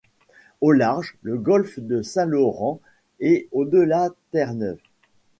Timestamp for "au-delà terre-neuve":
3.51-4.79